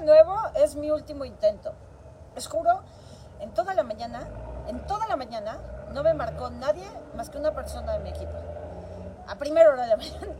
[0.00, 1.72] de nuevo, es mi último intento.
[2.34, 2.82] Les juro,
[3.40, 4.28] en toda la mañana,
[4.66, 5.58] en toda la mañana,
[5.92, 6.86] no me marcó nadie
[7.16, 8.32] más que una persona de mi equipo.
[9.26, 10.34] A primera hora de la mañana.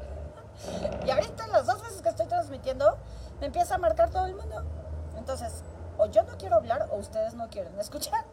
[1.04, 2.98] Y ahorita, las dos veces que estoy transmitiendo,
[3.40, 4.62] me empieza a marcar todo el mundo.
[5.16, 5.64] Entonces,
[5.98, 8.24] o yo no quiero hablar o ustedes no quieren escuchar.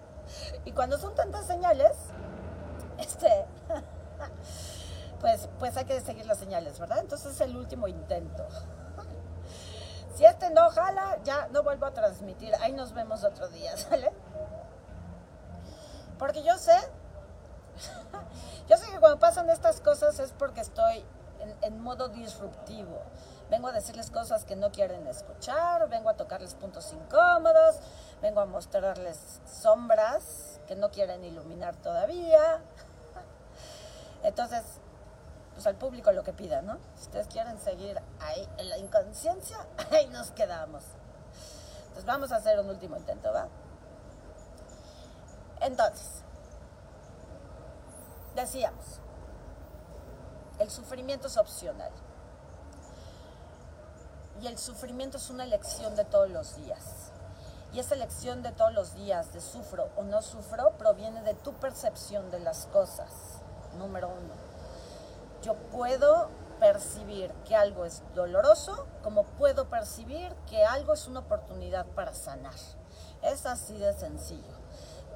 [0.66, 1.96] Y cuando son tantas señales,
[2.98, 3.46] este,
[5.22, 7.00] pues, pues hay que seguir las señales, ¿verdad?
[7.00, 8.46] Entonces es el último intento.
[10.14, 12.54] Si este no jala, ya no vuelvo a transmitir.
[12.62, 14.12] Ahí nos vemos otro día, ¿sale?
[16.20, 16.78] Porque yo sé,
[18.70, 21.04] yo sé que cuando pasan estas cosas es porque estoy
[21.40, 23.02] en, en, modo disruptivo.
[23.50, 27.80] Vengo a decirles cosas que no quieren escuchar, vengo a tocarles puntos incómodos,
[28.22, 32.62] vengo a mostrarles sombras que no quieren iluminar todavía.
[34.24, 34.64] Entonces,
[35.54, 36.78] pues al público lo que pida, ¿no?
[36.96, 39.58] Si ustedes quieren seguir ahí en la inconsciencia,
[39.92, 40.84] ahí nos quedamos.
[41.84, 43.48] Entonces vamos a hacer un último intento, ¿va?
[45.62, 46.24] Entonces,
[48.36, 49.00] decíamos,
[50.60, 51.92] el sufrimiento es opcional.
[54.42, 57.12] Y el sufrimiento es una elección de todos los días.
[57.72, 61.54] Y esa elección de todos los días de sufro o no sufro proviene de tu
[61.54, 63.12] percepción de las cosas,
[63.78, 64.43] número uno
[65.44, 71.86] yo puedo percibir que algo es doloroso, como puedo percibir que algo es una oportunidad
[71.88, 72.54] para sanar.
[73.22, 74.56] Es así de sencillo.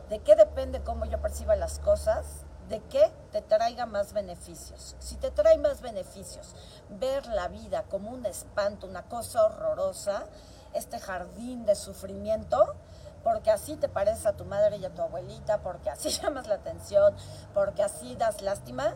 [0.09, 2.43] ¿De qué depende cómo yo perciba las cosas?
[2.67, 4.97] De qué te traiga más beneficios.
[4.99, 6.53] Si te trae más beneficios,
[6.89, 10.25] ver la vida como un espanto, una cosa horrorosa,
[10.73, 12.75] este jardín de sufrimiento,
[13.23, 16.55] porque así te parece a tu madre y a tu abuelita, porque así llamas la
[16.55, 17.15] atención,
[17.53, 18.95] porque así das lástima,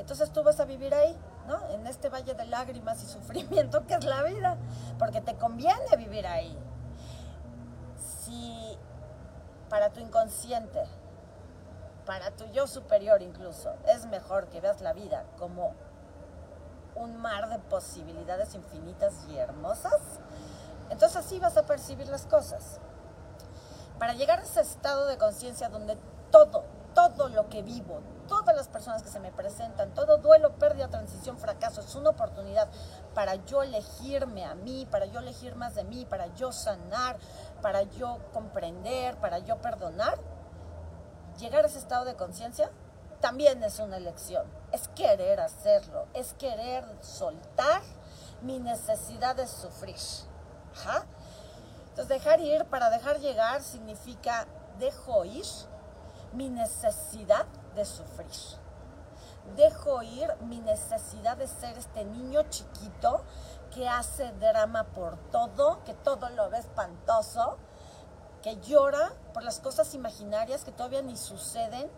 [0.00, 1.68] entonces tú vas a vivir ahí, ¿no?
[1.68, 4.56] En este valle de lágrimas y sufrimiento que es la vida,
[4.98, 6.58] porque te conviene vivir ahí.
[7.96, 8.78] Si
[9.68, 10.84] para tu inconsciente,
[12.06, 15.74] para tu yo superior incluso, es mejor que veas la vida como
[16.94, 20.00] un mar de posibilidades infinitas y hermosas,
[20.88, 22.80] entonces así vas a percibir las cosas.
[23.98, 25.98] Para llegar a ese estado de conciencia donde
[26.30, 26.64] todo,
[27.08, 31.38] todo lo que vivo, todas las personas que se me presentan, todo duelo, pérdida, transición,
[31.38, 32.68] fracaso, es una oportunidad
[33.14, 37.18] para yo elegirme a mí, para yo elegir más de mí, para yo sanar,
[37.62, 40.18] para yo comprender, para yo perdonar.
[41.38, 42.70] Llegar a ese estado de conciencia
[43.20, 47.82] también es una elección, es querer hacerlo, es querer soltar
[48.42, 49.96] mi necesidad de sufrir.
[51.88, 54.46] Entonces dejar ir para dejar llegar significa
[54.78, 55.44] dejo ir
[56.32, 58.30] mi necesidad de sufrir.
[59.56, 63.22] Dejo ir mi necesidad de ser este niño chiquito
[63.74, 67.56] que hace drama por todo, que todo lo ve espantoso,
[68.42, 71.90] que llora por las cosas imaginarias que todavía ni suceden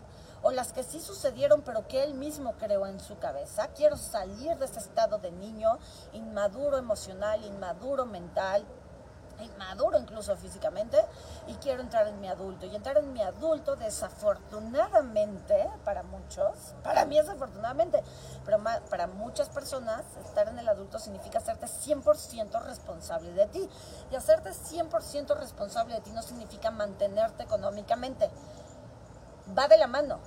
[0.42, 3.68] o las que sí sucedieron pero que él mismo creó en su cabeza.
[3.68, 5.78] Quiero salir de ese estado de niño
[6.12, 8.64] inmaduro emocional, inmaduro mental,
[9.42, 10.98] inmaduro incluso físicamente
[11.46, 12.66] y quiero entrar en mi adulto.
[12.66, 18.02] Y entrar en mi adulto desafortunadamente para muchos, para mí desafortunadamente,
[18.44, 23.68] pero para muchas personas estar en el adulto significa hacerte 100% responsable de ti.
[24.10, 28.30] Y hacerte 100% responsable de ti no significa mantenerte económicamente.
[29.56, 30.20] Va de la mano.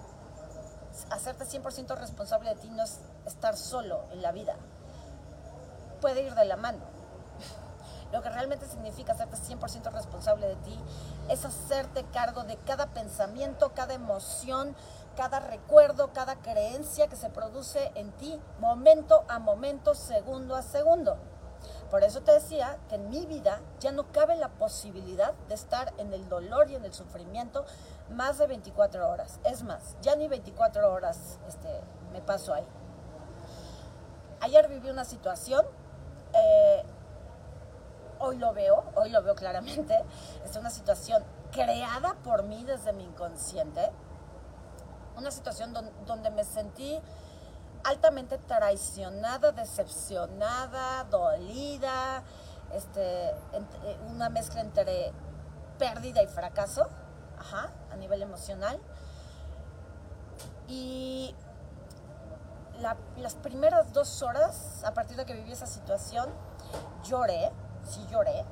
[1.09, 4.55] Hacerte 100% responsable de ti no es estar solo en la vida.
[5.99, 6.94] Puede ir de la mano
[8.15, 10.79] lo que realmente significa hacerte 100% responsable de ti
[11.27, 14.73] es hacerte cargo de cada pensamiento, cada emoción,
[15.17, 21.17] cada recuerdo, cada creencia que se produce en ti, momento a momento, segundo a segundo.
[21.91, 25.93] Por eso te decía que en mi vida ya no cabe la posibilidad de estar
[25.97, 27.65] en el dolor y en el sufrimiento
[28.09, 29.41] más de 24 horas.
[29.43, 31.81] Es más, ya ni 24 horas este,
[32.13, 32.65] me paso ahí.
[34.39, 35.65] Ayer viví una situación
[36.33, 36.83] eh,
[38.25, 40.03] hoy lo veo, hoy lo veo claramente,
[40.43, 43.91] es una situación creada por mí desde mi inconsciente,
[45.15, 45.73] una situación
[46.05, 46.99] donde me sentí
[47.83, 52.23] altamente traicionada, decepcionada, dolida,
[52.73, 55.13] este, eh, una mezcla entre
[55.77, 56.87] pérdida y fracaso,
[57.37, 58.79] ajá, a nivel emocional.
[60.67, 61.35] Y
[63.17, 66.29] las primeras dos horas, a partir de que viví esa situación,
[67.03, 67.51] lloré,
[67.85, 68.45] sí lloré.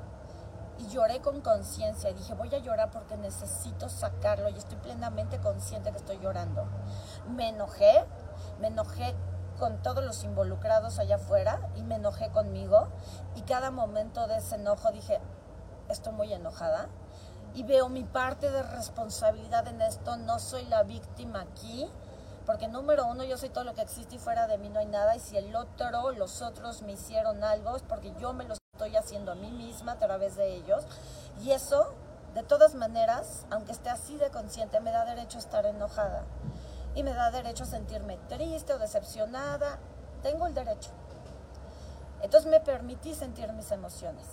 [0.78, 5.92] Y lloré con conciencia dije, voy a llorar porque necesito sacarlo y estoy plenamente consciente
[5.92, 6.66] que estoy llorando.
[7.28, 8.04] Me enojé,
[8.58, 9.14] me enojé
[9.58, 12.88] con todos los involucrados allá afuera y me enojé conmigo
[13.36, 15.20] y cada momento de ese enojo dije,
[15.88, 16.88] estoy muy enojada
[17.54, 21.88] y veo mi parte de responsabilidad en esto, no soy la víctima aquí,
[22.46, 24.86] porque número uno, yo soy todo lo que existe y fuera de mí no hay
[24.86, 28.54] nada, y si el otro, los otros me hicieron algo, es porque yo me lo
[28.74, 30.84] estoy haciendo a mí misma a través de ellos,
[31.40, 31.94] y eso,
[32.34, 36.24] de todas maneras, aunque esté así de consciente, me da derecho a estar enojada,
[36.96, 39.78] y me da derecho a sentirme triste o decepcionada,
[40.22, 40.90] tengo el derecho.
[42.20, 44.26] Entonces me permití sentir mis emociones,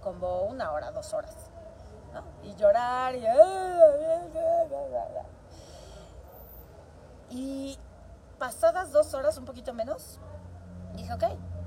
[0.00, 1.34] como una hora, dos horas.
[2.44, 3.24] Y llorar y...
[7.30, 7.78] Y
[8.38, 10.20] pasadas dos horas, un poquito menos,
[10.94, 11.24] dije, ok,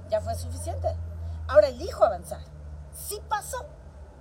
[0.10, 0.96] ya fue suficiente.
[1.48, 2.42] Ahora elijo avanzar.
[2.94, 3.66] Sí pasó.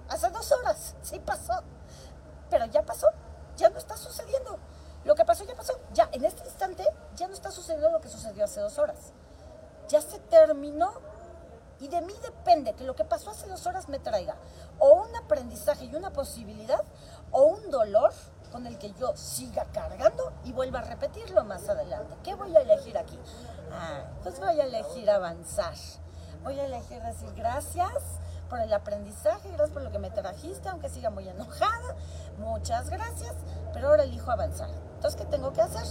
[0.08, 1.62] Hace dos horas, sí pasó.
[2.50, 3.08] Pero ya pasó.
[3.56, 4.58] Ya no está sucediendo.
[5.04, 5.72] Lo que pasó ya pasó.
[5.92, 6.84] Ya en este instante
[7.14, 9.12] ya no está sucediendo lo que sucedió hace dos horas.
[9.88, 10.92] Ya se terminó.
[11.78, 14.36] Y de mí depende que lo que pasó hace dos horas me traiga
[14.78, 16.82] o un aprendizaje y una posibilidad
[17.30, 18.14] o un dolor
[18.50, 22.16] con el que yo siga cargando y vuelva a repetirlo más adelante.
[22.22, 23.18] ¿Qué voy a elegir aquí?
[23.70, 25.74] Ah, pues voy a elegir avanzar.
[26.46, 30.88] Voy a elegir decir gracias por el aprendizaje, gracias por lo que me trajiste, aunque
[30.88, 31.96] siga muy enojada.
[32.38, 33.34] Muchas gracias,
[33.72, 34.70] pero ahora elijo avanzar.
[34.94, 35.84] Entonces, ¿qué tengo que hacer?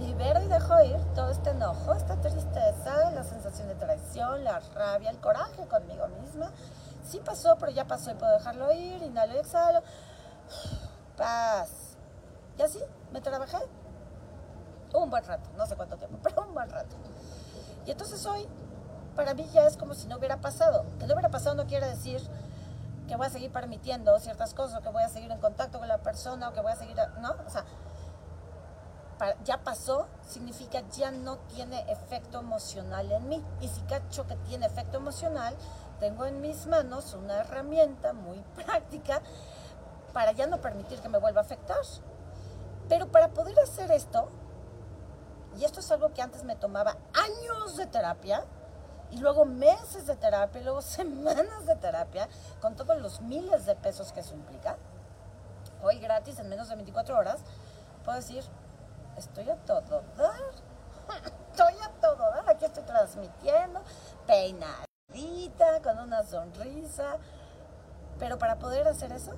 [0.00, 5.10] Libero y dejo ir todo este enojo, esta tristeza, la sensación de traición, la rabia,
[5.10, 6.50] el coraje conmigo misma.
[7.04, 9.84] Sí pasó, pero ya pasó y puedo dejarlo ir, inhalo y exhalo
[11.16, 11.96] paz.
[12.58, 12.80] Y así
[13.12, 13.58] me trabajé
[14.94, 16.96] un buen rato, no sé cuánto tiempo, pero un buen rato.
[17.86, 18.46] Y entonces hoy,
[19.14, 20.84] para mí ya es como si no hubiera pasado.
[20.98, 22.20] Que no hubiera pasado no quiere decir
[23.08, 25.98] que voy a seguir permitiendo ciertas cosas, que voy a seguir en contacto con la
[25.98, 27.36] persona, o que voy a seguir, ¿no?
[27.46, 27.64] O sea,
[29.44, 33.44] ya pasó significa ya no tiene efecto emocional en mí.
[33.60, 35.54] Y si cacho que tiene efecto emocional,
[36.00, 39.22] tengo en mis manos una herramienta muy práctica
[40.12, 41.76] para ya no permitir que me vuelva a afectar.
[42.88, 44.28] Pero para poder hacer esto,
[45.58, 48.44] y esto es algo que antes me tomaba años de terapia,
[49.10, 52.28] y luego meses de terapia, y luego semanas de terapia,
[52.60, 54.76] con todos los miles de pesos que eso implica,
[55.82, 57.40] hoy gratis en menos de 24 horas,
[58.04, 58.44] puedo decir,
[59.16, 60.40] estoy a todo dar,
[61.24, 63.82] estoy a todo dar, aquí estoy transmitiendo,
[64.26, 67.18] peinadita, con una sonrisa,
[68.18, 69.32] pero para poder hacer eso,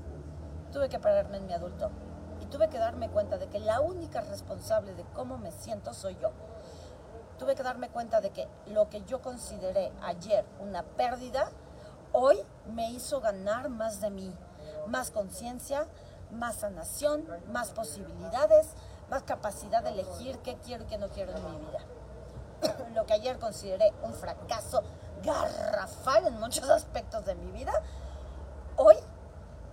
[0.72, 1.90] tuve que pararme en mi adulto
[2.50, 6.30] tuve que darme cuenta de que la única responsable de cómo me siento soy yo.
[7.38, 11.50] Tuve que darme cuenta de que lo que yo consideré ayer una pérdida,
[12.12, 14.34] hoy me hizo ganar más de mí,
[14.86, 15.86] más conciencia,
[16.32, 18.68] más sanación, más posibilidades,
[19.10, 21.80] más capacidad de elegir qué quiero y qué no quiero en mi vida.
[22.94, 24.82] lo que ayer consideré un fracaso
[25.22, 27.72] garrafal en muchos aspectos de mi vida,
[28.76, 28.96] hoy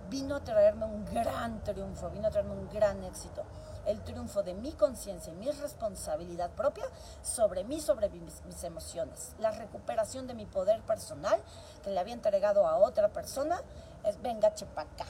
[0.08, 3.42] vino a traerme un gran triunfo, vino a traerme un gran éxito.
[3.84, 6.84] El triunfo de mi conciencia y mi responsabilidad propia
[7.22, 9.34] sobre mí, sobre mis, mis, emociones.
[9.38, 11.40] La recuperación de mi poder personal
[11.84, 13.60] que le había entregado a otra persona
[14.04, 15.06] es venga chepacá.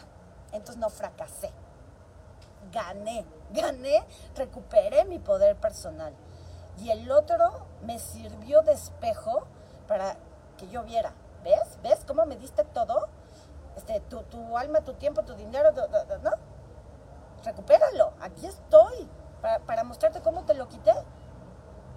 [0.52, 1.50] Entonces no fracasé.
[2.70, 4.04] Gané, gané,
[4.34, 6.12] recuperé mi poder personal.
[6.78, 9.46] Y el otro me sirvió de espejo
[9.88, 10.16] para
[10.58, 11.15] que yo viera.
[11.43, 11.79] ¿Ves?
[11.82, 13.08] ¿Ves cómo me diste todo?
[13.76, 15.70] Este, tu, tu alma, tu tiempo, tu dinero,
[16.22, 16.30] ¿no?
[17.44, 19.08] Recupéralo, aquí estoy,
[19.40, 20.92] para, para mostrarte cómo te lo quité.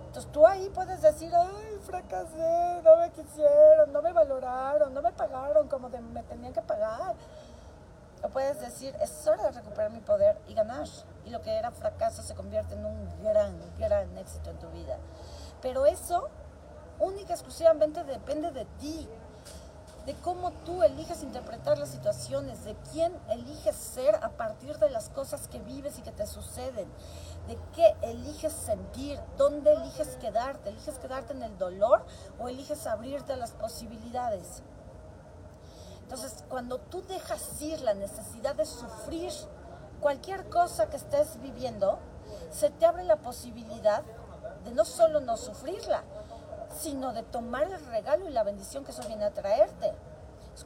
[0.08, 5.12] Entonces tú ahí puedes decir, ay, fracasé, no me quisieron, no me valoraron, no me
[5.12, 7.16] pagaron como me tenían que pagar.
[8.24, 10.88] O puedes decir, es hora de recuperar mi poder y ganar.
[11.26, 14.98] Y lo que era fracaso se convierte en un gran, gran éxito en tu vida.
[15.62, 16.28] Pero eso
[17.00, 19.08] única, exclusivamente depende de ti
[20.06, 21.19] de cómo tú eliges
[22.00, 26.26] situaciones, de quién eliges ser a partir de las cosas que vives y que te
[26.26, 26.88] suceden,
[27.48, 32.06] de qué eliges sentir, dónde eliges quedarte, eliges quedarte en el dolor
[32.40, 34.64] o eliges abrirte a las posibilidades.
[36.04, 39.32] Entonces, cuando tú dejas ir la necesidad de sufrir
[40.00, 42.00] cualquier cosa que estés viviendo,
[42.50, 44.04] se te abre la posibilidad
[44.64, 46.04] de no solo no sufrirla,
[46.74, 49.94] sino de tomar el regalo y la bendición que eso viene a traerte.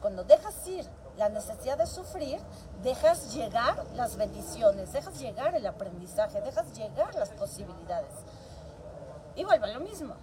[0.00, 0.84] cuando dejas ir
[1.16, 2.40] la necesidad de sufrir,
[2.82, 8.12] dejas llegar las bendiciones, dejas llegar el aprendizaje, dejas llegar las posibilidades.
[9.36, 10.14] Y vuelve lo mismo.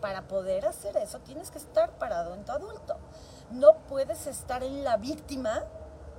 [0.00, 2.96] Para poder hacer eso tienes que estar parado en tu adulto.
[3.50, 5.64] No puedes estar en la víctima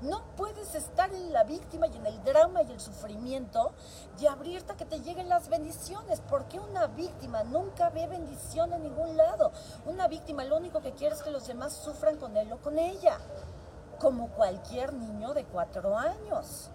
[0.01, 3.73] No puedes estar en la víctima y en el drama y el sufrimiento
[4.17, 6.21] y abrirte a que te lleguen las bendiciones.
[6.29, 9.51] Porque una víctima nunca ve bendición en ningún lado.
[9.85, 12.79] Una víctima lo único que quiere es que los demás sufran con él o con
[12.79, 13.17] ella.
[13.99, 16.69] Como cualquier niño de cuatro años.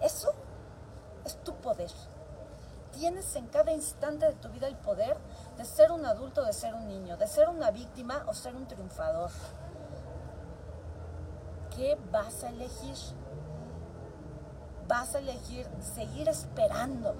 [0.00, 0.32] Eso
[1.24, 1.90] es tu poder.
[2.92, 5.16] Tienes en cada instante de tu vida el poder
[5.56, 8.66] de ser un adulto, de ser un niño, de ser una víctima o ser un
[8.66, 9.30] triunfador.
[11.76, 12.96] ¿qué vas a elegir?
[14.86, 17.14] Vas a elegir seguir esperando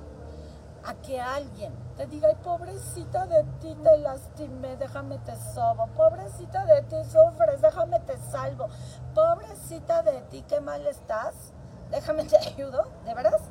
[0.85, 6.65] a que alguien te diga, ay, pobrecita de ti, te lastimé, déjame te sobo, pobrecita
[6.65, 8.69] de ti, sufres, déjame te salvo,
[9.15, 11.53] pobrecita de ti, qué mal estás,
[11.91, 13.43] déjame te ayudo, ¿de veras?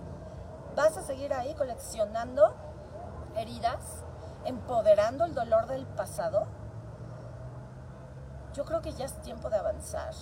[0.75, 2.53] ¿Vas a seguir ahí coleccionando
[3.35, 4.03] heridas,
[4.45, 6.47] empoderando el dolor del pasado?
[8.53, 10.13] Yo creo que ya es tiempo de avanzar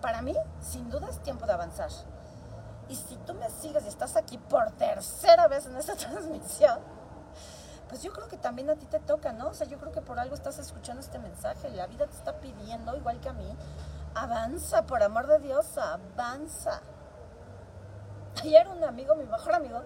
[0.00, 1.90] para mí, sin duda, es tiempo de avanzar.
[2.88, 6.78] Y si tú me sigues y estás aquí por tercera vez en esta transmisión,
[7.88, 9.48] pues yo creo que también a ti te toca, ¿no?
[9.48, 11.70] O sea, yo creo que por algo estás escuchando este mensaje.
[11.70, 13.56] La vida te está pidiendo, igual que a mí,
[14.14, 16.82] avanza, por amor de Dios, avanza.
[18.42, 19.82] Ayer un amigo, mi mejor amigo,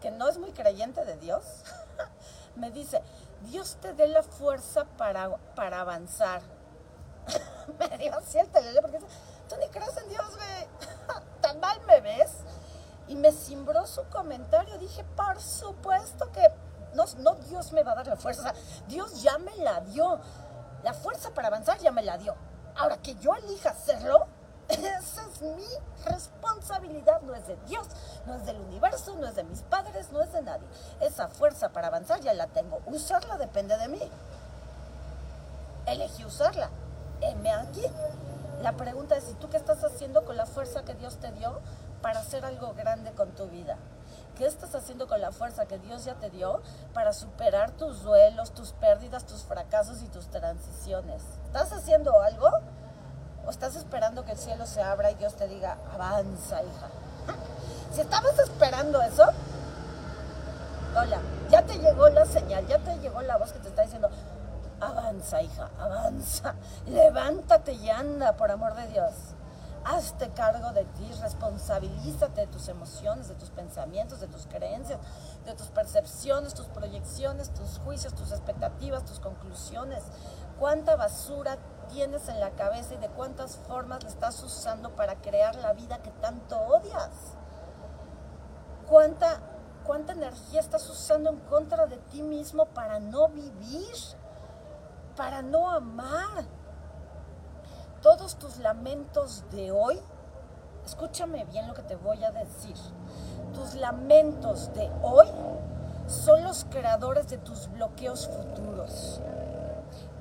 [0.00, 1.64] que no es muy creyente de Dios,
[2.56, 3.02] me dice,
[3.42, 6.42] Dios te dé la fuerza para, para avanzar.
[7.78, 8.48] me dio así el
[8.80, 8.98] porque
[9.48, 11.22] tú ni crees en Dios, güey.
[11.40, 12.32] Tan mal me ves.
[13.08, 14.76] Y me cimbró su comentario.
[14.78, 16.42] Dije, por supuesto que
[16.94, 18.52] no, no Dios me va a dar la fuerza.
[18.86, 20.18] Dios ya me la dio.
[20.82, 22.34] La fuerza para avanzar ya me la dio.
[22.76, 24.26] Ahora que yo elija hacerlo,
[24.68, 25.66] esa es mi
[26.04, 27.88] responsabilidad, no es de Dios,
[28.26, 30.66] no es del universo, no es de mis padres, no es de nadie.
[31.00, 32.80] Esa fuerza para avanzar ya la tengo.
[32.86, 34.00] Usarla depende de mí.
[35.86, 36.70] Elegí usarla
[37.20, 37.82] heme aquí.
[38.62, 41.60] La pregunta es, ¿y tú qué estás haciendo con la fuerza que Dios te dio
[42.02, 43.76] para hacer algo grande con tu vida?
[44.38, 46.62] ¿Qué estás haciendo con la fuerza que Dios ya te dio
[46.94, 51.22] para superar tus duelos, tus pérdidas, tus fracasos y tus transiciones?
[51.46, 52.48] ¿Estás haciendo algo?
[53.44, 56.88] ¿O estás esperando que el cielo se abra y Dios te diga, avanza, hija?
[57.90, 59.24] Si estabas esperando eso,
[60.96, 61.18] hola,
[61.50, 64.08] ya te llegó la señal, ya te llegó la voz que te está diciendo,
[64.80, 66.54] Avanza, hija, avanza.
[66.86, 69.12] Levántate y anda, por amor de Dios.
[69.84, 74.98] Hazte cargo de ti, responsabilízate de tus emociones, de tus pensamientos, de tus creencias,
[75.44, 80.02] de tus percepciones, tus proyecciones, tus juicios, tus expectativas, tus conclusiones.
[80.58, 81.58] ¿Cuánta basura
[81.88, 86.02] tienes en la cabeza y de cuántas formas la estás usando para crear la vida
[86.02, 87.34] que tanto odias?
[88.88, 89.40] ¿Cuánta,
[89.84, 93.94] cuánta energía estás usando en contra de ti mismo para no vivir?
[95.18, 96.44] para no amar.
[98.02, 100.00] Todos tus lamentos de hoy,
[100.84, 102.76] escúchame bien lo que te voy a decir,
[103.52, 105.26] tus lamentos de hoy
[106.06, 109.20] son los creadores de tus bloqueos futuros.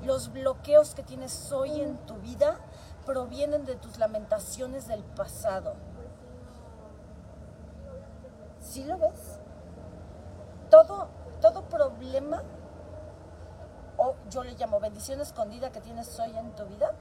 [0.03, 2.57] Los bloqueos que tienes hoy en tu vida
[3.05, 5.75] provienen de tus lamentaciones del pasado.
[8.59, 9.39] ¿Sí lo ves?
[10.71, 11.09] Todo,
[11.41, 12.41] todo problema
[14.37, 16.91] yo le llamo bendición escondida que tienes hoy en tu vida,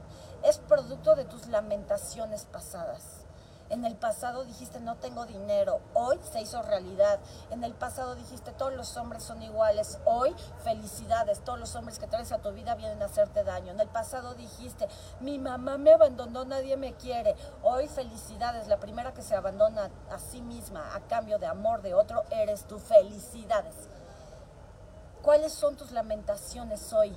[0.43, 3.27] es producto de tus lamentaciones pasadas.
[3.69, 7.19] En el pasado dijiste no tengo dinero, hoy se hizo realidad.
[7.51, 12.07] En el pasado dijiste todos los hombres son iguales, hoy felicidades, todos los hombres que
[12.07, 13.71] traes a tu vida vienen a hacerte daño.
[13.71, 14.87] En el pasado dijiste
[15.19, 20.17] mi mamá me abandonó, nadie me quiere, hoy felicidades, la primera que se abandona a
[20.17, 23.75] sí misma a cambio de amor de otro eres tú, felicidades.
[25.27, 27.13] ¿Cuáles son tus lamentaciones hoy?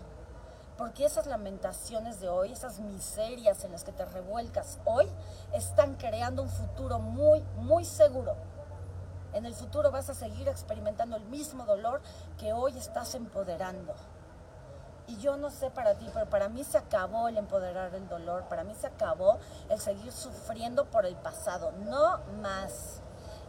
[0.76, 5.08] Porque esas lamentaciones de hoy, esas miserias en las que te revuelcas hoy,
[5.52, 8.34] están creando un futuro muy, muy seguro.
[9.32, 12.00] En el futuro vas a seguir experimentando el mismo dolor
[12.36, 13.94] que hoy estás empoderando.
[15.06, 18.48] Y yo no sé para ti, pero para mí se acabó el empoderar el dolor,
[18.48, 19.38] para mí se acabó
[19.68, 23.02] el seguir sufriendo por el pasado, no más.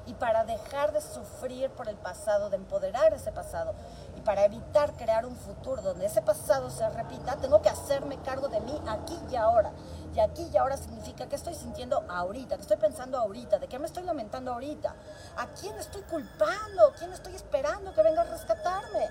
[0.07, 3.75] Y para dejar de sufrir por el pasado, de empoderar ese pasado,
[4.17, 8.47] y para evitar crear un futuro donde ese pasado se repita, tengo que hacerme cargo
[8.47, 9.71] de mí aquí y ahora.
[10.13, 13.79] Y aquí y ahora significa que estoy sintiendo ahorita, que estoy pensando ahorita, de qué
[13.79, 14.95] me estoy lamentando ahorita,
[15.37, 19.07] a quién estoy culpando, quién estoy esperando que venga a rescatarme.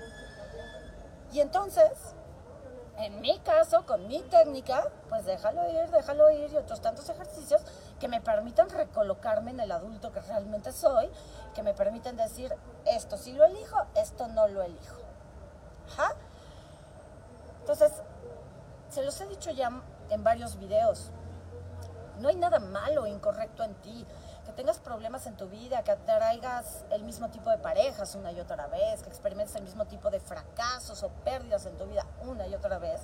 [1.31, 1.91] Y entonces,
[2.97, 7.61] en mi caso, con mi técnica, pues déjalo ir, déjalo ir y otros tantos ejercicios
[8.01, 11.07] que me permitan recolocarme en el adulto que realmente soy,
[11.53, 12.53] que me permiten decir,
[12.85, 14.97] esto sí lo elijo, esto no lo elijo.
[17.59, 17.91] Entonces,
[18.89, 19.69] se los he dicho ya
[20.09, 21.11] en varios videos.
[22.19, 24.05] No hay nada malo o incorrecto en ti.
[24.45, 28.39] Que tengas problemas en tu vida, que atraigas el mismo tipo de parejas una y
[28.39, 32.47] otra vez, que experimentes el mismo tipo de fracasos o pérdidas en tu vida una
[32.47, 33.01] y otra vez,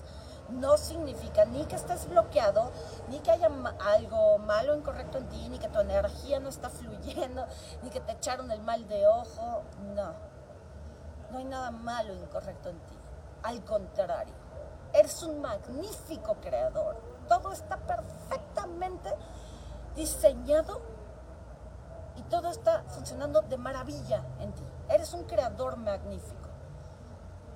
[0.50, 2.72] no significa ni que estés bloqueado,
[3.10, 3.50] ni que haya
[3.80, 7.46] algo malo o incorrecto en ti, ni que tu energía no está fluyendo,
[7.84, 9.64] ni que te echaron el mal de ojo.
[9.96, 10.14] No.
[11.32, 12.96] No hay nada malo o incorrecto en ti.
[13.44, 14.34] Al contrario,
[14.94, 16.98] eres un magnífico creador.
[17.28, 19.14] Todo está perfectamente
[19.96, 20.82] diseñado
[22.16, 24.64] y todo está funcionando de maravilla en ti.
[24.90, 26.48] Eres un creador magnífico.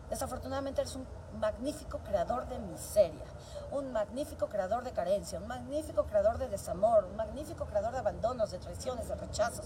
[0.09, 1.05] Desafortunadamente eres un
[1.39, 3.25] magnífico creador de miseria,
[3.71, 8.51] un magnífico creador de carencia, un magnífico creador de desamor, un magnífico creador de abandonos,
[8.51, 9.65] de traiciones, de rechazos.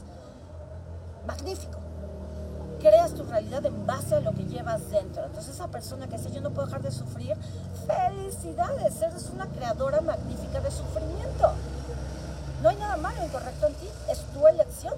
[1.26, 1.80] Magnífico
[2.80, 5.26] creas tu realidad en base a lo que llevas dentro.
[5.26, 7.36] Entonces esa persona que dice yo no puedo dejar de sufrir,
[7.88, 11.52] felicidades, eres una creadora magnífica de sufrimiento.
[12.62, 14.94] No hay nada malo, incorrecto en ti, es tu elección.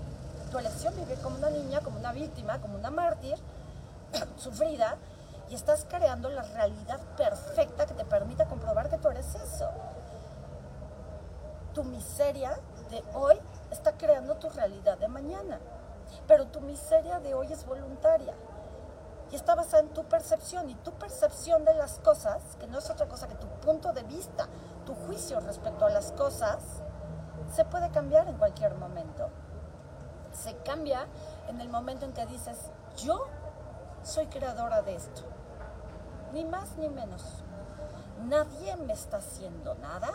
[0.52, 3.36] Tu elección vivir como una niña, como una víctima, como una mártir,
[4.38, 4.98] sufrida,
[5.50, 9.70] y estás creando la realidad perfecta que te permita comprobar que tú eres eso.
[11.74, 13.40] Tu miseria de hoy
[13.72, 15.60] está creando tu realidad de mañana
[16.28, 18.34] pero tu miseria de hoy es voluntaria.
[19.32, 22.90] Y está basada en tu percepción y tu percepción de las cosas, que no es
[22.90, 24.48] otra cosa que tu punto de vista,
[24.86, 26.64] tu juicio respecto a las cosas,
[27.54, 29.30] se puede cambiar en cualquier momento.
[30.32, 31.08] Se cambia
[31.50, 32.58] en el momento en que dices,
[32.96, 33.26] yo
[34.04, 35.24] soy creadora de esto.
[36.38, 37.24] Ni más ni menos.
[38.28, 40.12] Nadie me está haciendo nada.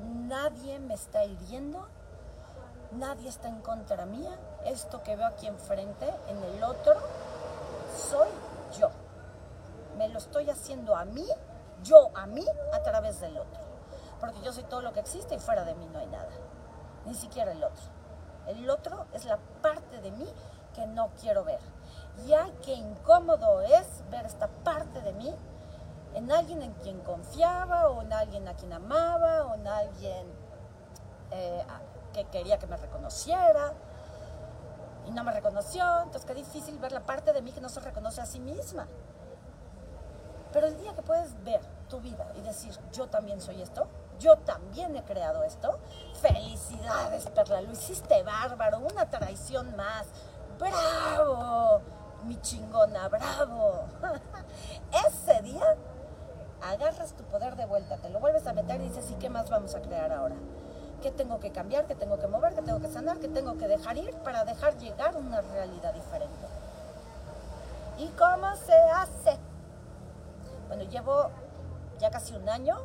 [0.00, 1.88] Nadie me está hiriendo
[2.92, 6.94] nadie está en contra mía, esto que veo aquí enfrente, en el otro,
[7.96, 8.28] soy
[8.78, 8.90] yo.
[9.98, 11.26] Me lo estoy haciendo a mí,
[11.82, 13.60] yo a mí, a través del otro.
[14.20, 16.30] Porque yo soy todo lo que existe y fuera de mí no hay nada.
[17.04, 17.84] Ni siquiera el otro.
[18.46, 20.26] El otro es la parte de mí
[20.74, 21.60] que no quiero ver.
[22.24, 25.34] Ya qué incómodo es ver esta parte de mí
[26.14, 30.26] en alguien en quien confiaba, o en alguien a quien amaba, o en alguien
[31.30, 31.64] eh,
[32.14, 33.74] que quería que me reconociera
[35.06, 37.80] y no me reconoció, entonces qué difícil ver la parte de mí que no se
[37.80, 38.88] reconoce a sí misma.
[40.52, 43.86] Pero el día que puedes ver tu vida y decir, yo también soy esto,
[44.18, 45.78] yo también he creado esto,
[46.20, 50.06] felicidades, Perla, lo hiciste bárbaro, una traición más,
[50.58, 51.82] bravo,
[52.26, 53.84] mi chingona, bravo.
[55.06, 55.76] Ese día
[56.62, 59.50] agarras tu poder de vuelta, te lo vuelves a meter y dices, ¿y qué más
[59.50, 60.36] vamos a crear ahora?
[61.02, 63.68] qué tengo que cambiar, qué tengo que mover, qué tengo que sanar, qué tengo que
[63.68, 66.46] dejar ir para dejar llegar una realidad diferente.
[67.98, 69.38] ¿Y cómo se hace?
[70.68, 71.30] Bueno, llevo
[71.98, 72.76] ya casi un año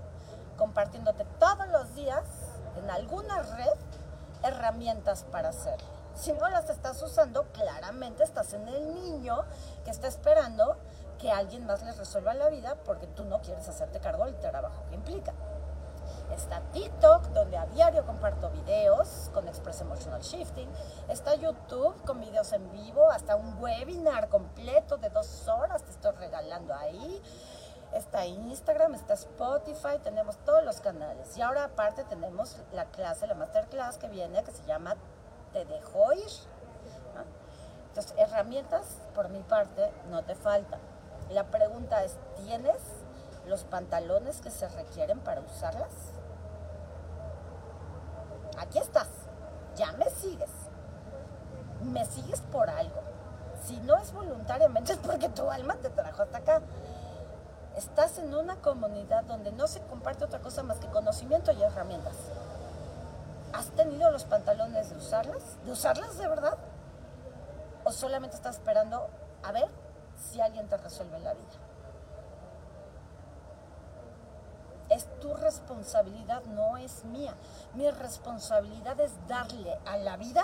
[0.58, 2.24] compartiéndote todos los días
[2.78, 3.74] en alguna red
[4.44, 6.01] herramientas para hacerlo.
[6.16, 9.44] Si no las estás usando, claramente estás en el niño
[9.84, 10.78] que está esperando
[11.18, 14.84] que alguien más les resuelva la vida porque tú no quieres hacerte cargo del trabajo
[14.90, 15.34] que implica.
[16.34, 20.70] Está TikTok, donde a diario comparto videos con Express Emotional Shifting.
[21.10, 26.14] Está YouTube con videos en vivo, hasta un webinar completo de dos horas te estoy
[26.14, 27.22] regalando ahí.
[27.94, 31.36] Está Instagram, está Spotify, tenemos todos los canales.
[31.38, 34.96] Y ahora aparte tenemos la clase, la masterclass que viene, que se llama
[35.54, 36.32] Te dejo ir.
[37.90, 40.80] Entonces, herramientas por mi parte no te faltan.
[41.30, 42.82] La pregunta es, ¿tienes
[43.46, 45.92] los pantalones que se requieren para usarlas?
[48.72, 49.10] aquí estás,
[49.76, 50.50] ya me sigues.
[51.82, 53.02] Me sigues por algo.
[53.66, 56.62] Si no es voluntariamente es porque tu alma te trajo hasta acá.
[57.76, 62.16] Estás en una comunidad donde no se comparte otra cosa más que conocimiento y herramientas.
[63.62, 65.64] ¿Has tenido los pantalones de usarlas?
[65.64, 66.58] ¿De usarlas de verdad?
[67.84, 69.08] ¿O solamente estás esperando
[69.44, 69.70] a ver
[70.16, 71.46] si alguien te resuelve la vida?
[74.90, 77.36] Es tu responsabilidad, no es mía.
[77.76, 80.44] Mi responsabilidad es darle a la vida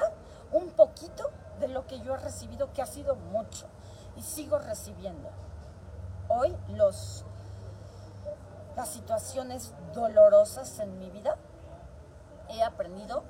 [0.52, 3.66] un poquito de lo que yo he recibido, que ha sido mucho,
[4.16, 5.32] y sigo recibiendo.
[6.28, 7.26] Hoy los,
[8.76, 11.36] las situaciones dolorosas en mi vida,
[12.58, 13.24] he aprendido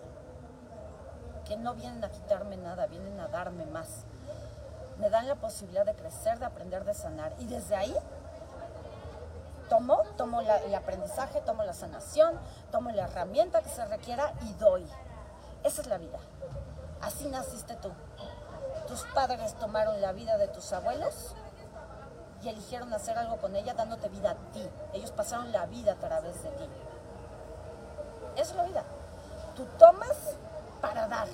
[1.46, 4.06] que no vienen a quitarme nada, vienen a darme más.
[4.98, 7.34] Me dan la posibilidad de crecer, de aprender, de sanar.
[7.40, 7.96] Y desde ahí
[9.70, 12.40] tomo, tomo el aprendizaje, tomo la sanación,
[12.72, 14.86] tomo la herramienta que se requiera y doy.
[15.64, 16.20] Esa es la vida.
[17.02, 17.92] Así naciste tú.
[18.88, 21.36] Tus padres tomaron la vida de tus abuelos
[22.42, 24.68] y eligieron hacer algo con ella dándote vida a ti.
[24.94, 26.70] Ellos pasaron la vida a través de ti.
[28.36, 28.84] es la vida.
[29.58, 30.38] Tú tomas
[30.82, 31.28] para dar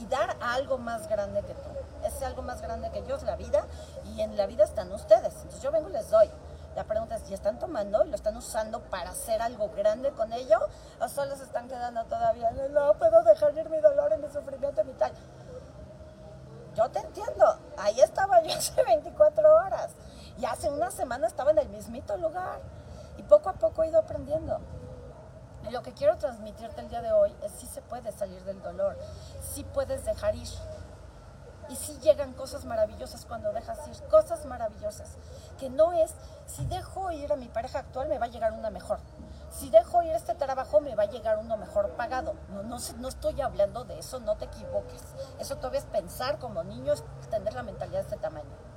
[0.00, 1.70] y dar a algo más grande que tú.
[2.04, 3.64] Ese algo más grande que yo es la vida
[4.04, 5.32] y en la vida están ustedes.
[5.36, 6.28] Entonces yo vengo y les doy.
[6.74, 10.32] La pregunta es si están tomando y lo están usando para hacer algo grande con
[10.32, 10.58] ello
[11.00, 14.80] o solo se están quedando todavía, no puedo dejar ir mi dolor y mi sufrimiento
[14.82, 15.12] y tal.
[16.74, 19.92] Yo te entiendo, ahí estaba yo hace 24 horas
[20.36, 22.60] y hace una semana estaba en el mismito lugar
[23.18, 24.58] y poco a poco he ido aprendiendo.
[25.72, 28.94] Lo que quiero transmitirte el día de hoy es si se puede salir del dolor,
[29.40, 30.48] si puedes dejar ir.
[31.70, 35.16] Y si llegan cosas maravillosas cuando dejas ir, cosas maravillosas.
[35.58, 38.68] Que no es, si dejo ir a mi pareja actual me va a llegar una
[38.68, 39.00] mejor.
[39.50, 42.34] Si dejo ir este trabajo me va a llegar uno mejor pagado.
[42.50, 45.00] No, no, no estoy hablando de eso, no te equivoques.
[45.38, 48.71] Eso todavía es pensar como niño, es tener la mentalidad de este tamaño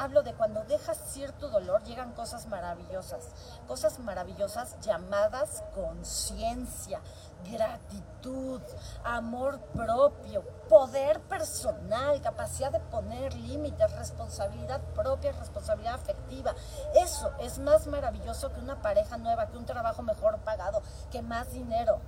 [0.00, 3.28] hablo de cuando dejas cierto dolor, llegan cosas maravillosas.
[3.68, 7.00] Cosas maravillosas llamadas conciencia,
[7.44, 8.62] gratitud,
[9.04, 16.54] amor propio, poder personal, capacidad de poner límites, responsabilidad propia, responsabilidad afectiva.
[16.94, 21.52] Eso es más maravilloso que una pareja nueva, que un trabajo mejor pagado, que más
[21.52, 22.00] dinero.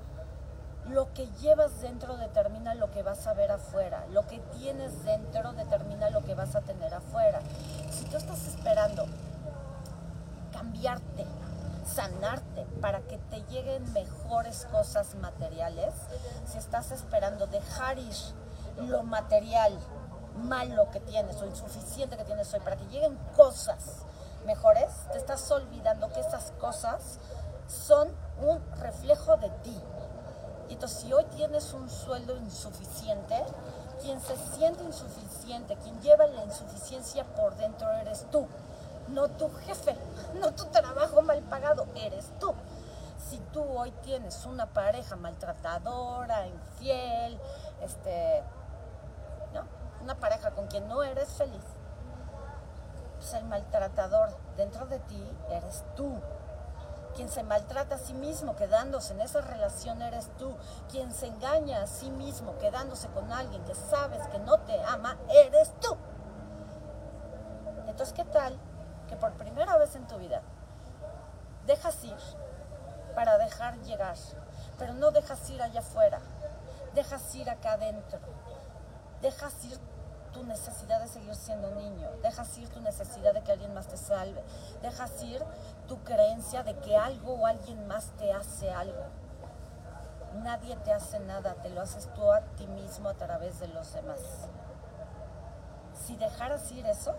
[0.88, 4.04] Lo que llevas dentro determina lo que vas a ver afuera.
[4.10, 7.40] Lo que tienes dentro determina lo que vas a tener afuera.
[7.90, 9.06] Si tú estás esperando
[10.52, 11.26] cambiarte,
[11.84, 15.94] sanarte para que te lleguen mejores cosas materiales,
[16.46, 18.14] si estás esperando dejar ir
[18.76, 19.78] lo material
[20.36, 24.04] malo que tienes o insuficiente que tienes hoy para que lleguen cosas
[24.46, 27.18] mejores, te estás olvidando que esas cosas
[27.66, 28.08] son
[28.40, 29.80] un reflejo de ti.
[30.72, 33.36] Entonces, si hoy tienes un sueldo insuficiente,
[34.00, 38.46] quien se siente insuficiente, quien lleva la insuficiencia por dentro eres tú,
[39.08, 39.96] no tu jefe,
[40.40, 42.54] no tu trabajo mal pagado, eres tú.
[43.18, 47.38] Si tú hoy tienes una pareja maltratadora, infiel,
[47.80, 48.42] este,
[49.54, 49.64] ¿no?
[50.02, 51.62] Una pareja con quien no eres feliz,
[53.16, 56.18] pues el maltratador dentro de ti eres tú.
[57.14, 60.56] Quien se maltrata a sí mismo quedándose en esa relación eres tú.
[60.90, 65.18] Quien se engaña a sí mismo quedándose con alguien que sabes que no te ama,
[65.28, 65.96] eres tú.
[67.86, 68.58] Entonces, ¿qué tal
[69.08, 70.42] que por primera vez en tu vida
[71.66, 72.16] dejas ir
[73.14, 74.16] para dejar llegar,
[74.78, 76.20] pero no dejas ir allá afuera,
[76.94, 78.18] dejas ir acá adentro,
[79.20, 79.78] dejas ir
[80.32, 83.96] tu necesidad de seguir siendo niño, dejas ir tu necesidad de que alguien más te
[83.96, 84.42] salve,
[84.82, 85.42] dejas ir
[85.86, 89.04] tu creencia de que algo o alguien más te hace algo.
[90.42, 93.92] Nadie te hace nada, te lo haces tú a ti mismo a través de los
[93.92, 94.18] demás.
[95.94, 97.14] Si dejaras ir eso,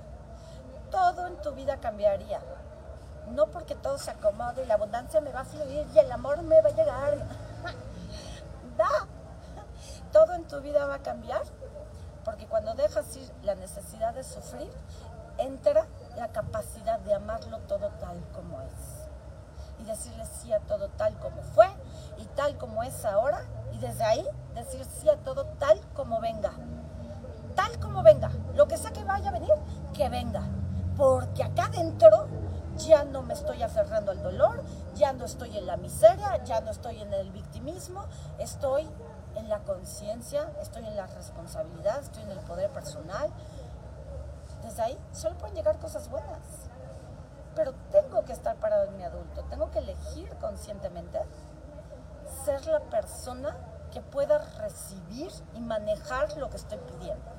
[0.89, 2.41] todo en tu vida cambiaría.
[3.29, 6.41] No porque todo se acomode y la abundancia me va a fluir y el amor
[6.41, 7.17] me va a llegar.
[8.77, 9.07] da.
[10.11, 11.41] Todo en tu vida va a cambiar
[12.33, 14.71] porque cuando dejas ir la necesidad de sufrir,
[15.37, 15.85] entra
[16.17, 19.07] la capacidad de amarlo todo tal como es.
[19.79, 21.67] Y decirle sí a todo tal como fue
[22.17, 23.45] y tal como es ahora.
[23.71, 26.53] Y desde ahí decir sí a todo tal como venga.
[27.53, 28.31] Tal como venga.
[28.55, 29.53] Lo que sea que vaya a venir,
[29.93, 30.41] que venga.
[30.97, 32.29] Porque acá adentro
[32.77, 34.63] ya no me estoy aferrando al dolor,
[34.95, 38.05] ya no estoy en la miseria, ya no estoy en el victimismo,
[38.39, 38.89] estoy
[39.43, 43.29] en la conciencia, estoy en la responsabilidad, estoy en el poder personal.
[44.63, 46.69] Desde ahí solo pueden llegar cosas buenas.
[47.55, 51.19] Pero tengo que estar parado en mi adulto, tengo que elegir conscientemente
[52.45, 53.55] ser la persona
[53.91, 57.31] que pueda recibir y manejar lo que estoy pidiendo.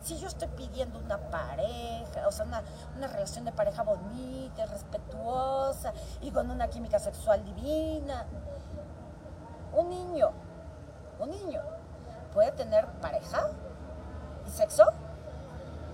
[0.00, 2.62] Si yo estoy pidiendo una pareja, o sea, una,
[2.96, 5.92] una relación de pareja bonita, respetuosa
[6.22, 8.26] y con una química sexual divina,
[9.74, 10.32] un niño
[11.24, 11.62] un niño
[12.32, 13.48] puede tener pareja
[14.46, 14.84] y sexo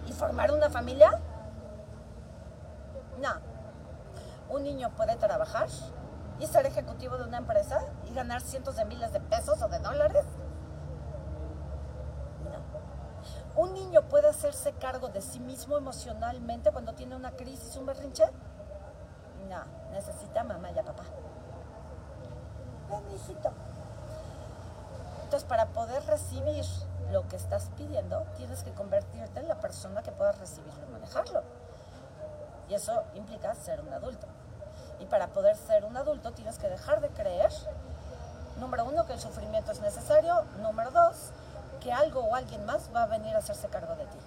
[0.07, 1.21] y formar una familia?
[3.19, 3.31] No.
[4.49, 5.69] Un niño puede trabajar
[6.41, 9.79] y ser ejecutivo de una empresa y ganar cientos de miles de pesos o de
[9.79, 10.25] dólares?
[12.45, 13.63] No.
[13.63, 18.25] ¿Un niño puede hacerse cargo de sí mismo emocionalmente cuando tiene una crisis, un berrinche?
[19.49, 21.05] No, necesita mamá y papá.
[22.89, 23.70] Ven.
[25.31, 26.65] Entonces, para poder recibir
[27.13, 31.45] lo que estás pidiendo, tienes que convertirte en la persona que pueda recibirlo y manejarlo.
[32.69, 34.27] Y eso implica ser un adulto.
[34.99, 37.53] Y para poder ser un adulto tienes que dejar de creer,
[38.59, 41.31] número uno, que el sufrimiento es necesario, número dos,
[41.79, 44.19] que algo o alguien más va a venir a hacerse cargo de ti.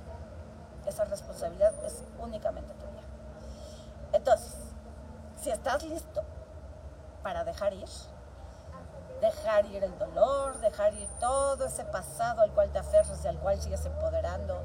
[0.85, 3.03] Esa responsabilidad es únicamente tuya.
[4.13, 4.55] Entonces,
[5.41, 6.23] si estás listo
[7.23, 7.89] para dejar ir,
[9.21, 13.39] dejar ir el dolor, dejar ir todo ese pasado al cual te aferras y al
[13.39, 14.63] cual sigues empoderando,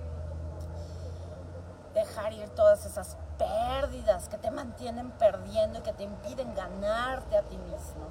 [1.94, 7.42] dejar ir todas esas pérdidas que te mantienen perdiendo y que te impiden ganarte a
[7.42, 8.06] ti mismo,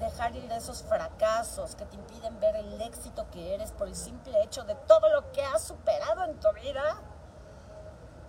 [0.00, 4.42] dejar ir esos fracasos que te impiden ver el éxito que eres por el simple
[4.42, 6.96] hecho de todo lo que has superado en tu vida.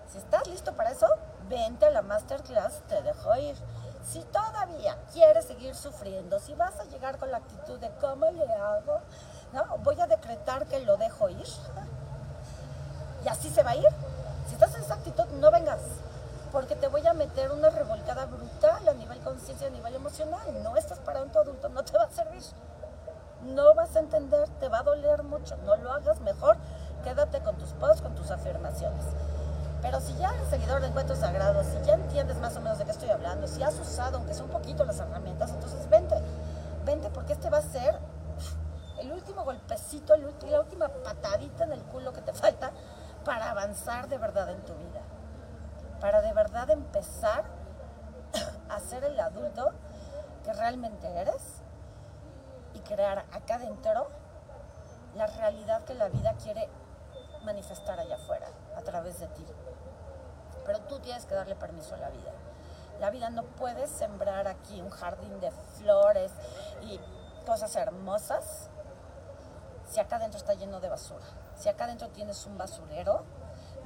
[0.08, 1.08] Si estás listo para eso,
[1.50, 3.56] vente a la masterclass, te dejo ir.
[4.10, 8.54] Si todavía quieres seguir sufriendo, si vas a llegar con la actitud de cómo le
[8.54, 9.02] hago,
[9.52, 9.78] ¿no?
[9.80, 11.46] voy a decretar que lo dejo ir.
[13.26, 13.88] Y así se va a ir.
[14.48, 15.82] Si estás en esa actitud, no vengas.
[16.54, 20.64] Porque te voy a meter una revolcada brutal a nivel conciencia, a nivel emocional.
[20.64, 22.44] No estás para un adulto, no te va a servir.
[23.44, 25.58] No vas a entender, te va a doler mucho.
[25.58, 26.56] No lo hagas mejor.
[27.04, 29.04] Quédate con tus posts, con tus afirmaciones.
[29.82, 32.86] Pero si ya eres seguidor de encuentros sagrados, si ya entiendes más o menos de
[32.86, 36.16] qué estoy hablando, si has usado, aunque sea un poquito, las herramientas, entonces vente,
[36.84, 38.00] vente porque este va a ser
[39.00, 42.72] el último golpecito, la última patadita en el culo que te falta
[43.24, 45.02] para avanzar de verdad en tu vida.
[46.00, 47.46] Para de verdad empezar
[48.70, 49.72] a ser el adulto
[50.44, 51.62] que realmente eres
[52.74, 54.08] y crear acá adentro
[55.16, 56.70] la realidad que la vida quiere
[57.44, 59.46] manifestar allá afuera a través de ti
[60.68, 62.32] pero tú tienes que darle permiso a la vida.
[63.00, 66.32] La vida no puede sembrar aquí un jardín de flores
[66.82, 67.00] y
[67.46, 68.70] cosas hermosas
[69.90, 71.26] si acá adentro está lleno de basura.
[71.56, 73.24] Si acá adentro tienes un basurero,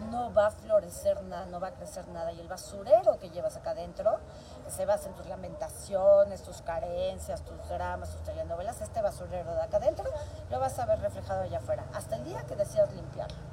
[0.10, 2.32] no va a florecer nada, no va a crecer nada.
[2.32, 4.20] Y el basurero que llevas acá adentro,
[4.66, 9.62] que se basa en tus lamentaciones, tus carencias, tus dramas, tus telenovelas, este basurero de
[9.62, 10.10] acá adentro
[10.50, 13.51] lo vas a ver reflejado allá afuera, hasta el día que decidas limpiarlo.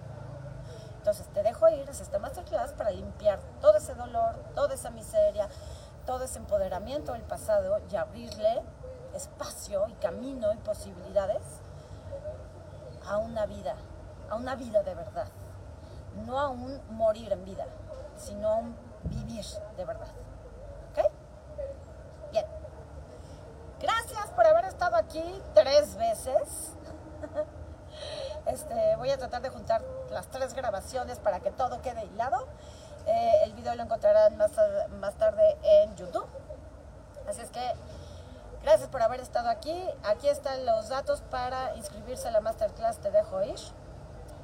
[1.08, 5.48] Entonces te dejo ir a esta masterclass para limpiar todo ese dolor, toda esa miseria,
[6.04, 8.62] todo ese empoderamiento del pasado y abrirle
[9.14, 11.40] espacio y camino y posibilidades
[13.06, 13.74] a una vida,
[14.28, 15.28] a una vida de verdad.
[16.26, 17.64] No a un morir en vida,
[18.18, 19.46] sino a un vivir
[19.78, 20.08] de verdad.
[20.90, 21.10] ¿Ok?
[22.32, 22.44] Bien.
[23.80, 26.74] Gracias por haber estado aquí tres veces.
[28.48, 32.46] Este, voy a tratar de juntar las tres grabaciones para que todo quede hilado.
[33.06, 34.52] Eh, el video lo encontrarán más,
[35.00, 36.26] más tarde en YouTube.
[37.28, 37.60] Así es que
[38.62, 39.78] gracias por haber estado aquí.
[40.02, 43.58] Aquí están los datos para inscribirse a la masterclass Te Dejo Ir.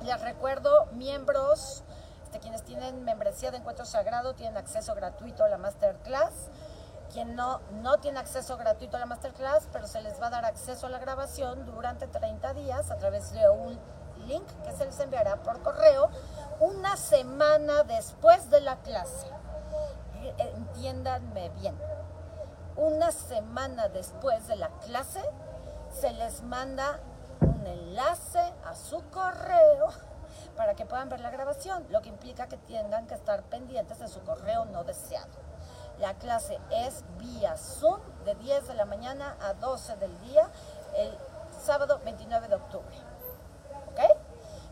[0.03, 1.83] Les recuerdo, miembros,
[2.25, 6.51] este, quienes tienen membresía de Encuentro Sagrado, tienen acceso gratuito a la masterclass.
[7.15, 10.45] Quien no, no tiene acceso gratuito a la masterclass, pero se les va a dar
[10.45, 13.79] acceso a la grabación durante 30 días a través de un
[14.27, 16.11] link que se les enviará por correo
[16.59, 19.29] una semana después de la clase.
[20.23, 21.79] Eh, entiéndanme bien.
[22.75, 25.23] Una semana después de la clase
[25.93, 26.99] se les manda
[27.41, 29.87] un enlace a su correo
[30.57, 34.09] para que puedan ver la grabación, lo que implica que tengan que estar pendientes de
[34.09, 35.44] su correo no deseado.
[35.99, 40.51] La clase es vía Zoom de 10 de la mañana a 12 del día
[40.97, 41.17] el
[41.65, 42.97] sábado 29 de octubre.
[43.89, 44.01] ¿Ok?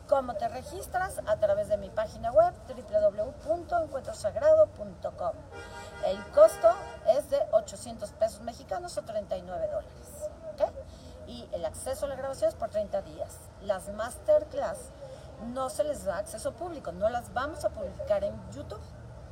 [0.08, 1.20] ¿Cómo te registras?
[1.26, 5.32] A través de mi página web www.encuentrosagrado.com.
[6.04, 6.70] El costo
[7.08, 10.28] es de 800 pesos mexicanos o 39 dólares.
[10.52, 10.62] ¿Ok?
[11.28, 13.38] Y el acceso a la grabación es por 30 días.
[13.62, 14.90] Las masterclass
[15.54, 18.82] no se les da acceso público, no las vamos a publicar en YouTube.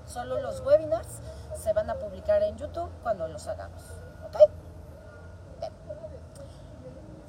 [0.06, 1.18] Solo los webinars
[1.60, 3.82] se van a publicar en YouTube cuando los hagamos.
[4.26, 4.50] ¿Ok?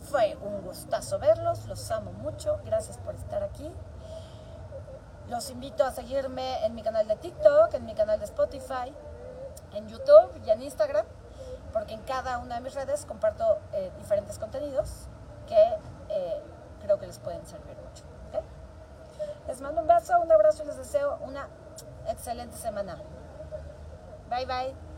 [0.10, 3.72] Fue un gustazo verlos, los amo mucho, gracias por estar aquí.
[5.28, 8.94] Los invito a seguirme en mi canal de TikTok, en mi canal de Spotify,
[9.74, 11.06] en YouTube y en Instagram,
[11.72, 15.08] porque en cada una de mis redes comparto eh, diferentes contenidos
[15.48, 15.78] que
[16.10, 16.42] eh,
[16.82, 18.04] creo que les pueden servir mucho.
[19.48, 21.48] Les mando un beso, un abrazo y les deseo una
[22.08, 22.98] excelente semana.
[24.32, 24.91] 拜拜。